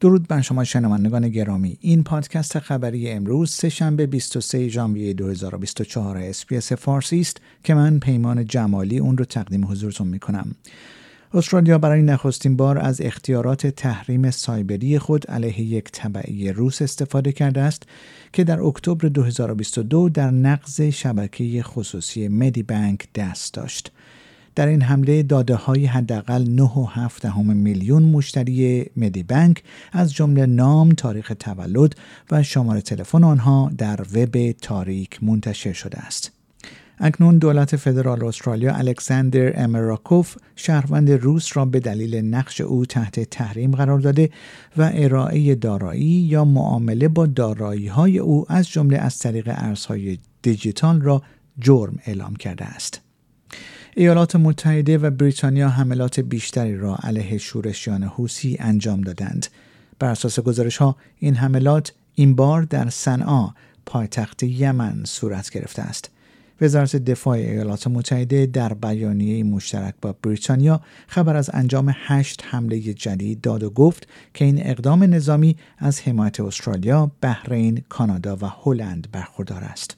درود 0.00 0.28
بر 0.28 0.40
شما 0.40 0.64
شنوندگان 0.64 1.28
گرامی 1.28 1.78
این 1.80 2.02
پادکست 2.02 2.58
خبری 2.58 3.10
امروز 3.10 3.50
سهشنبه 3.50 4.06
23 4.06 4.68
ژانویه 4.68 5.12
2024 5.12 6.18
SBS 6.18 6.72
فارسی 6.72 7.20
است 7.20 7.40
که 7.64 7.74
من 7.74 7.98
پیمان 7.98 8.44
جمالی 8.44 8.98
اون 8.98 9.18
رو 9.18 9.24
تقدیم 9.24 9.64
حضورتون 9.64 10.08
می 10.08 10.18
کنم 10.18 10.54
استرالیا 11.34 11.78
برای 11.78 12.02
نخستین 12.02 12.56
بار 12.56 12.78
از 12.78 13.00
اختیارات 13.00 13.66
تحریم 13.66 14.30
سایبری 14.30 14.98
خود 14.98 15.26
علیه 15.26 15.60
یک 15.60 15.84
تبعه‌ی 15.92 16.52
روس 16.52 16.82
استفاده 16.82 17.32
کرده 17.32 17.60
است 17.60 17.82
که 18.32 18.44
در 18.44 18.60
اکتبر 18.60 19.08
2022 19.08 20.08
در 20.08 20.30
نقض 20.30 20.80
شبکه 20.80 21.62
خصوصی 21.62 22.28
مدی 22.28 22.62
بانک 22.62 23.08
دست 23.14 23.54
داشت. 23.54 23.92
در 24.58 24.66
این 24.66 24.82
حمله 24.82 25.22
داده 25.22 25.54
های 25.54 25.86
حداقل 25.86 26.44
9.7 26.44 27.36
میلیون 27.36 28.02
مشتری 28.02 28.86
مدی 28.96 29.22
بانک 29.22 29.62
از 29.92 30.14
جمله 30.14 30.46
نام، 30.46 30.90
تاریخ 30.90 31.32
تولد 31.38 31.94
و 32.30 32.42
شماره 32.42 32.80
تلفن 32.80 33.24
آنها 33.24 33.72
در 33.78 34.00
وب 34.14 34.52
تاریک 34.52 35.24
منتشر 35.24 35.72
شده 35.72 35.98
است. 35.98 36.32
اکنون 36.98 37.38
دولت 37.38 37.76
فدرال 37.76 38.24
استرالیا 38.24 38.74
الکساندر 38.74 39.62
امراکوف 39.62 40.36
شهروند 40.56 41.10
روس 41.10 41.56
را 41.56 41.64
به 41.64 41.80
دلیل 41.80 42.16
نقش 42.16 42.60
او 42.60 42.86
تحت 42.86 43.20
تحریم 43.20 43.70
قرار 43.70 43.98
داده 43.98 44.30
و 44.76 44.90
ارائه 44.94 45.54
دارایی 45.54 46.04
یا 46.04 46.44
معامله 46.44 47.08
با 47.08 47.26
دارایی 47.26 47.86
های 47.86 48.18
او 48.18 48.46
از 48.48 48.68
جمله 48.68 48.98
از 48.98 49.18
طریق 49.18 49.52
ارزهای 49.54 50.18
دیجیتال 50.42 51.00
را 51.00 51.22
جرم 51.58 51.98
اعلام 52.06 52.36
کرده 52.36 52.64
است. 52.64 53.07
ایالات 54.00 54.36
متحده 54.36 54.98
و 54.98 55.10
بریتانیا 55.10 55.68
حملات 55.68 56.20
بیشتری 56.20 56.76
را 56.76 56.96
علیه 57.02 57.38
شورشیان 57.38 58.02
حوسی 58.02 58.56
انجام 58.60 59.00
دادند. 59.00 59.46
بر 59.98 60.10
اساس 60.10 60.40
گزارش 60.40 60.76
ها 60.76 60.96
این 61.18 61.34
حملات 61.34 61.92
این 62.14 62.34
بار 62.34 62.62
در 62.62 62.88
صنعا 62.90 63.48
پایتخت 63.86 64.42
یمن 64.42 65.04
صورت 65.04 65.50
گرفته 65.50 65.82
است. 65.82 66.10
وزارت 66.60 66.96
دفاع 66.96 67.36
ایالات 67.36 67.86
متحده 67.86 68.46
در 68.46 68.74
بیانیه 68.74 69.44
مشترک 69.44 69.94
با 70.02 70.14
بریتانیا 70.22 70.80
خبر 71.06 71.36
از 71.36 71.50
انجام 71.52 71.94
هشت 71.94 72.44
حمله 72.50 72.80
جدید 72.80 73.40
داد 73.40 73.62
و 73.62 73.70
گفت 73.70 74.08
که 74.34 74.44
این 74.44 74.66
اقدام 74.66 75.02
نظامی 75.04 75.56
از 75.78 76.00
حمایت 76.00 76.40
استرالیا، 76.40 77.10
بحرین، 77.20 77.82
کانادا 77.88 78.36
و 78.36 78.44
هلند 78.64 79.08
برخوردار 79.12 79.64
است. 79.64 79.96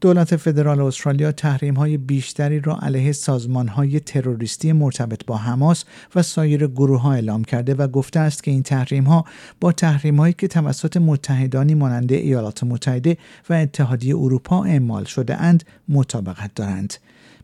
دولت 0.00 0.36
فدرال 0.36 0.80
استرالیا 0.80 1.32
تحریم 1.32 1.74
های 1.74 1.96
بیشتری 1.96 2.60
را 2.60 2.78
علیه 2.82 3.12
سازمان 3.12 3.68
های 3.68 4.00
تروریستی 4.00 4.72
مرتبط 4.72 5.26
با 5.26 5.36
حماس 5.36 5.84
و 6.14 6.22
سایر 6.22 6.66
گروه 6.66 7.00
ها 7.00 7.12
اعلام 7.12 7.44
کرده 7.44 7.74
و 7.74 7.88
گفته 7.88 8.20
است 8.20 8.42
که 8.42 8.50
این 8.50 8.62
تحریم 8.62 9.04
ها 9.04 9.24
با 9.60 9.72
تحریم 9.72 10.16
هایی 10.16 10.34
که 10.38 10.48
توسط 10.48 10.96
متحدانی 10.96 11.74
مانند 11.74 12.12
ایالات 12.12 12.64
متحده 12.64 13.16
و 13.50 13.54
اتحادیه 13.54 14.16
اروپا 14.16 14.64
اعمال 14.64 15.04
شده 15.04 15.36
اند 15.36 15.64
مطابقت 15.88 16.54
دارند. 16.54 16.94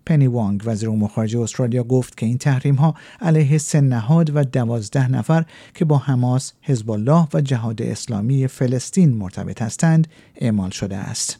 پنی 0.07 0.27
وانگ 0.27 0.63
وزیر 0.65 0.91
امور 0.91 1.09
خارجه 1.09 1.41
استرالیا 1.41 1.85
گفت 1.85 2.17
که 2.17 2.27
این 2.27 2.39
تحریم 2.39 2.75
ها 2.75 2.95
علیه 3.21 3.59
سه 3.59 3.81
نهاد 3.81 4.37
و 4.37 4.45
دوازده 4.45 5.11
نفر 5.11 5.45
که 5.75 5.85
با 5.85 5.99
حماس، 5.99 6.53
حزب 6.63 6.91
الله 6.91 7.29
و 7.35 7.41
جهاد 7.41 7.83
اسلامی 7.83 8.47
فلسطین 8.47 9.15
مرتبط 9.15 9.63
هستند 9.63 10.07
اعمال 10.37 10.71
شده 10.71 10.97
است. 10.97 11.39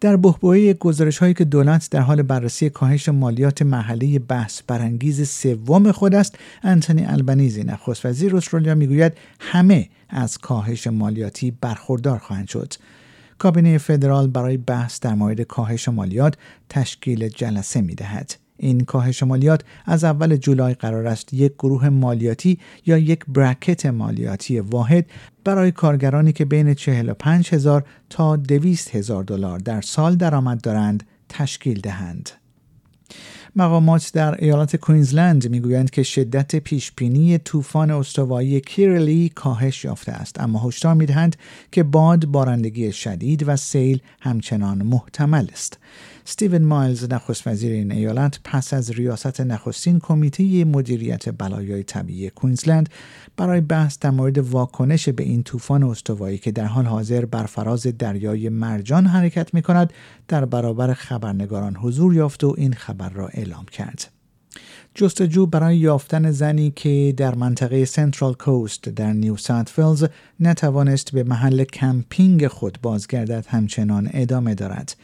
در 0.00 0.16
بحبوحه 0.16 0.72
گزارش 0.74 1.18
هایی 1.18 1.34
که 1.34 1.44
دولت 1.44 1.90
در 1.90 2.00
حال 2.00 2.22
بررسی 2.22 2.70
کاهش 2.70 3.08
مالیات 3.08 3.62
محلی 3.62 4.18
بحث 4.18 4.62
برانگیز 4.66 5.28
سوم 5.28 5.92
خود 5.92 6.14
است 6.14 6.38
انتونی 6.62 7.04
البنیزی 7.04 7.64
نخست 7.64 8.06
وزیر 8.06 8.36
استرالیا 8.36 8.74
می‌گوید 8.74 9.12
همه 9.40 9.88
از 10.08 10.38
کاهش 10.38 10.86
مالیاتی 10.86 11.50
برخوردار 11.50 12.18
خواهند 12.18 12.48
شد 12.48 12.74
کابینه 13.38 13.78
فدرال 13.78 14.26
برای 14.26 14.56
بحث 14.56 15.00
در 15.00 15.14
مورد 15.14 15.40
کاهش 15.40 15.88
مالیات 15.88 16.34
تشکیل 16.68 17.28
جلسه 17.28 17.80
می 17.80 17.94
دهد. 17.94 18.45
این 18.56 18.80
کاهش 18.80 19.22
مالیات 19.22 19.62
از 19.84 20.04
اول 20.04 20.36
جولای 20.36 20.74
قرار 20.74 21.06
است 21.06 21.34
یک 21.34 21.52
گروه 21.52 21.88
مالیاتی 21.88 22.58
یا 22.86 22.98
یک 22.98 23.24
برکت 23.28 23.86
مالیاتی 23.86 24.60
واحد 24.60 25.06
برای 25.44 25.72
کارگرانی 25.72 26.32
که 26.32 26.44
بین 26.44 26.74
45 26.74 27.54
هزار 27.54 27.84
تا 28.10 28.36
200 28.36 28.96
هزار 28.96 29.24
دلار 29.24 29.58
در 29.58 29.80
سال 29.80 30.16
درآمد 30.16 30.60
دارند 30.60 31.04
تشکیل 31.28 31.80
دهند. 31.80 32.30
مقامات 33.58 34.10
در 34.12 34.44
ایالت 34.44 34.76
کوینزلند 34.76 35.48
می‌گویند 35.48 35.90
که 35.90 36.02
شدت 36.02 36.56
پیشبینی 36.56 37.38
طوفان 37.38 37.90
استوایی 37.90 38.60
کیرلی 38.60 39.28
کاهش 39.28 39.84
یافته 39.84 40.12
است. 40.12 40.40
اما 40.40 40.58
هشدار 40.58 40.94
می‌دهند 40.94 41.36
که 41.72 41.82
باد 41.82 42.26
بارندگی 42.26 42.92
شدید 42.92 43.44
و 43.48 43.56
سیل 43.56 44.00
همچنان 44.20 44.82
محتمل 44.82 45.46
است. 45.52 45.78
استیون 46.26 46.62
مایلز 46.62 47.04
نخست 47.10 47.46
وزیر 47.46 47.72
این 47.72 47.92
ایالت 47.92 48.40
پس 48.44 48.74
از 48.74 48.90
ریاست 48.90 49.40
نخستین 49.40 49.98
کمیته 49.98 50.64
مدیریت 50.64 51.28
بلایای 51.38 51.82
طبیعی 51.82 52.30
کوینزلند 52.30 52.88
برای 53.36 53.60
بحث 53.60 53.98
در 53.98 54.10
مورد 54.10 54.38
واکنش 54.38 55.08
به 55.08 55.22
این 55.22 55.42
طوفان 55.42 55.82
استوایی 55.82 56.38
که 56.38 56.50
در 56.52 56.64
حال 56.64 56.84
حاضر 56.86 57.24
بر 57.24 57.46
فراز 57.46 57.82
دریای 57.82 58.48
مرجان 58.48 59.06
حرکت 59.06 59.54
می 59.54 59.62
کند 59.62 59.92
در 60.28 60.44
برابر 60.44 60.94
خبرنگاران 60.94 61.76
حضور 61.76 62.14
یافت 62.14 62.44
و 62.44 62.54
این 62.58 62.72
خبر 62.72 63.08
را 63.08 63.28
اعلام 63.46 63.64
کرد. 63.64 64.10
جستجو 64.94 65.46
برای 65.46 65.76
یافتن 65.76 66.30
زنی 66.30 66.70
که 66.76 67.14
در 67.16 67.34
منطقه 67.34 67.84
سنترال 67.84 68.34
کوست 68.34 68.82
در 68.82 69.12
نیو 69.12 69.36
ساوت 69.36 69.68
ولز 69.68 70.04
نتوانست 70.40 71.12
به 71.12 71.24
محل 71.24 71.64
کمپینگ 71.64 72.46
خود 72.46 72.78
بازگردد 72.82 73.46
همچنان 73.48 74.10
ادامه 74.12 74.54
دارد. 74.54 74.96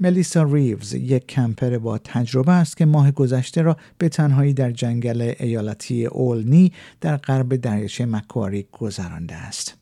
ملیسا 0.00 0.42
ریوز 0.42 0.94
یک 0.94 1.26
camper 1.26 1.78
با 1.78 1.98
تجربه 1.98 2.52
است 2.52 2.76
که 2.76 2.84
ماه 2.84 3.10
گذشته 3.10 3.62
را 3.62 3.76
به 3.98 4.08
تنهایی 4.08 4.52
در 4.52 4.70
جنگل 4.70 5.34
ایالتی 5.38 6.06
اولنی 6.06 6.72
در 7.00 7.16
غرب 7.16 7.56
دریاچه 7.56 8.06
مکواری 8.06 8.66
گذرانده 8.72 9.34
است. 9.34 9.79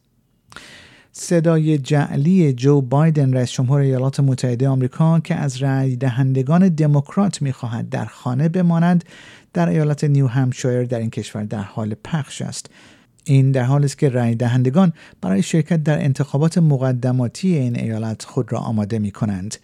صدای 1.20 1.78
جعلی 1.78 2.52
جو 2.52 2.80
بایدن 2.80 3.32
رئیس 3.32 3.50
جمهور 3.50 3.80
ایالات 3.80 4.20
متحده 4.20 4.68
آمریکا 4.68 5.20
که 5.20 5.34
از 5.34 5.62
رأی 5.62 5.96
دهندگان 5.96 6.68
دموکرات 6.68 7.42
می‌خواهد 7.42 7.88
در 7.88 8.04
خانه 8.04 8.48
بمانند 8.48 9.04
در 9.52 9.68
ایالت 9.68 10.04
نیو 10.04 10.26
همشایر 10.26 10.84
در 10.84 10.98
این 10.98 11.10
کشور 11.10 11.44
در 11.44 11.62
حال 11.62 11.94
پخش 12.04 12.42
است. 12.42 12.70
این 13.28 13.52
در 13.52 13.62
حالی 13.62 13.84
است 13.84 13.98
که 13.98 14.08
رأی 14.08 14.34
دهندگان 14.34 14.92
برای 15.20 15.42
شرکت 15.42 15.82
در 15.82 16.04
انتخابات 16.04 16.58
مقدماتی 16.58 17.56
این 17.56 17.80
ایالت 17.80 18.24
خود 18.24 18.52
را 18.52 18.58
آماده 18.58 18.98
می 18.98 19.10
کنند. 19.10 19.56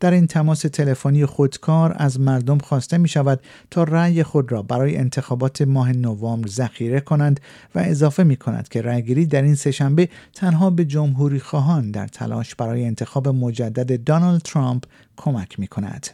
در 0.00 0.10
این 0.10 0.26
تماس 0.26 0.60
تلفنی 0.60 1.26
خودکار 1.26 1.94
از 1.96 2.20
مردم 2.20 2.58
خواسته 2.58 2.98
می 2.98 3.08
شود 3.08 3.40
تا 3.70 3.84
رأی 3.84 4.22
خود 4.22 4.52
را 4.52 4.62
برای 4.62 4.96
انتخابات 4.96 5.62
ماه 5.62 5.92
نوامبر 5.92 6.48
ذخیره 6.48 7.00
کنند 7.00 7.40
و 7.74 7.78
اضافه 7.78 8.24
می 8.24 8.36
کند 8.36 8.68
که 8.68 8.82
رأیگیری 8.82 9.26
در 9.26 9.42
این 9.42 9.54
سهشنبه 9.54 10.08
تنها 10.34 10.70
به 10.70 10.84
جمهوری 10.84 11.40
خواهان 11.40 11.90
در 11.90 12.08
تلاش 12.08 12.54
برای 12.54 12.84
انتخاب 12.84 13.28
مجدد 13.28 13.92
دونالد 13.92 14.42
ترامپ 14.42 14.84
کمک 15.16 15.60
می 15.60 15.66
کند. 15.66 16.06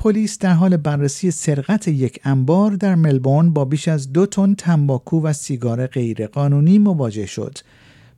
پلیس 0.00 0.38
در 0.38 0.52
حال 0.52 0.76
بررسی 0.76 1.30
سرقت 1.30 1.88
یک 1.88 2.20
انبار 2.24 2.70
در 2.70 2.94
ملبورن 2.94 3.50
با 3.50 3.64
بیش 3.64 3.88
از 3.88 4.12
دو 4.12 4.26
تن 4.26 4.54
تنباکو 4.54 5.22
و 5.22 5.32
سیگار 5.32 5.86
غیرقانونی 5.86 6.78
مواجه 6.78 7.26
شد. 7.26 7.58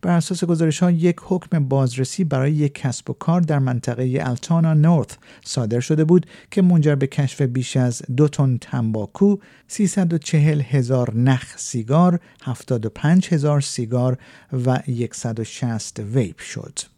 بر 0.03 0.17
اساس 0.17 0.45
گزارش 0.45 0.83
ها 0.83 0.91
یک 0.91 1.17
حکم 1.23 1.65
بازرسی 1.65 2.25
برای 2.25 2.53
یک 2.53 2.75
کسب 2.75 3.11
و 3.11 3.13
کار 3.13 3.41
در 3.41 3.59
منطقه 3.59 4.19
التانا 4.21 4.75
نورث 4.75 5.09
صادر 5.45 5.81
شده 5.81 6.05
بود 6.05 6.27
که 6.51 6.63
منجر 6.63 6.95
به 6.95 7.07
کشف 7.07 7.43
بیش 7.43 7.77
از 7.77 8.03
دو 8.17 8.29
تن 8.29 8.59
تنباکو، 8.61 9.37
340 9.69 10.61
هزار 10.61 11.15
نخ 11.17 11.59
سیگار، 11.59 12.21
75 12.43 13.29
هزار 13.29 13.61
سیگار 13.61 14.19
و 14.67 14.79
160 15.13 15.99
ویپ 15.99 16.39
شد. 16.39 16.92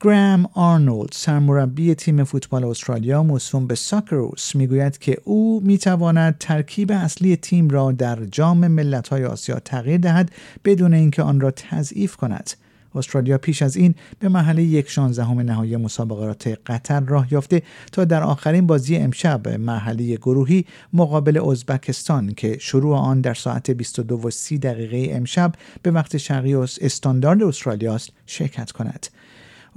گرام 0.00 0.48
آرنولد 0.54 1.10
سرمربی 1.12 1.94
تیم 1.94 2.24
فوتبال 2.24 2.64
استرالیا 2.64 3.22
موسوم 3.22 3.66
به 3.66 3.74
ساکروس 3.74 4.54
می‌گوید 4.54 4.98
که 4.98 5.18
او 5.24 5.60
می‌تواند 5.64 6.36
ترکیب 6.40 6.92
اصلی 6.92 7.36
تیم 7.36 7.68
را 7.68 7.92
در 7.92 8.24
جام 8.24 8.68
ملت‌های 8.68 9.24
آسیا 9.24 9.60
تغییر 9.60 9.98
دهد 9.98 10.30
بدون 10.64 10.94
اینکه 10.94 11.22
آن 11.22 11.40
را 11.40 11.50
تضعیف 11.50 12.16
کند 12.16 12.50
استرالیا 12.94 13.38
پیش 13.38 13.62
از 13.62 13.76
این 13.76 13.94
به 14.18 14.28
محله 14.28 14.62
یک 14.62 14.90
شانزدهم 14.90 15.40
نهایی 15.40 15.76
مسابقات 15.76 16.58
قطر 16.66 17.00
راه 17.00 17.32
یافته 17.32 17.62
تا 17.92 18.04
در 18.04 18.22
آخرین 18.22 18.66
بازی 18.66 18.96
امشب 18.96 19.48
مرحله 19.48 20.16
گروهی 20.16 20.64
مقابل 20.92 21.48
ازبکستان 21.50 22.34
که 22.34 22.56
شروع 22.60 22.96
آن 22.96 23.20
در 23.20 23.34
ساعت 23.34 23.70
22 23.70 24.20
و 24.24 24.30
30 24.30 24.58
دقیقه 24.58 25.16
امشب 25.16 25.52
به 25.82 25.90
وقت 25.90 26.16
شرقی 26.16 26.54
استاندارد 26.54 27.42
استرالیاست 27.42 28.10
شرکت 28.26 28.70
کند. 28.72 29.06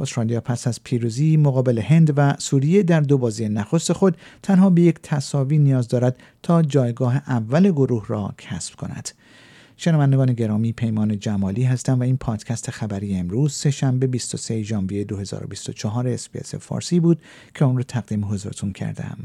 استرالیا 0.02 0.42
پس 0.42 0.68
از 0.68 0.84
پیروزی 0.84 1.38
مقابل 1.38 1.80
هند 1.80 2.14
و 2.18 2.34
سوریه 2.40 2.84
در 2.84 3.02
دو 3.02 3.18
بازی 3.18 3.50
نخست 3.50 3.94
خود 3.94 4.18
تنها 4.44 4.70
به 4.70 4.82
یک 4.82 4.96
تساوی 5.04 5.58
نیاز 5.58 5.88
دارد 5.88 6.18
تا 6.44 6.62
جایگاه 6.62 7.16
اول 7.16 7.72
گروه 7.72 8.06
را 8.08 8.34
کسب 8.38 8.76
کند. 8.76 9.10
شنوندگان 9.78 10.34
گرامی 10.34 10.74
پیمان 10.74 11.20
جمالی 11.20 11.64
هستم 11.64 12.00
و 12.00 12.04
این 12.04 12.18
پادکست 12.18 12.72
خبری 12.72 13.16
امروز 13.16 13.54
سهشنبه 13.54 14.08
23 14.08 14.64
ژانویه 14.64 15.04
2024 15.04 16.08
اسپیس 16.08 16.56
فارسی 16.56 17.00
بود 17.00 17.22
که 17.56 17.66
اون 17.66 17.78
رو 17.78 17.84
تقدیم 17.84 18.26
حضورتون 18.26 18.72
کردم. 18.72 19.18